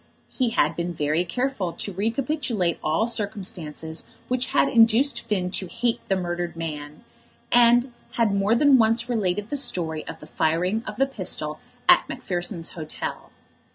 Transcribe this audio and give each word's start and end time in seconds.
He 0.29 0.49
had 0.49 0.75
been 0.75 0.95
very 0.95 1.23
careful 1.23 1.73
to 1.73 1.93
recapitulate 1.93 2.79
all 2.83 3.07
circumstances 3.07 4.07
which 4.29 4.47
had 4.47 4.67
induced 4.67 5.21
Finn 5.21 5.51
to 5.51 5.67
hate 5.67 5.99
the 6.09 6.15
murdered 6.15 6.55
man, 6.55 7.03
and 7.51 7.93
had 8.13 8.33
more 8.33 8.55
than 8.55 8.79
once 8.79 9.07
related 9.07 9.51
the 9.51 9.57
story 9.57 10.03
of 10.07 10.19
the 10.19 10.25
firing 10.25 10.83
of 10.87 10.95
the 10.95 11.05
pistol 11.05 11.59
at 11.87 12.09
Macpherson's 12.09 12.71
Hotel. 12.71 13.29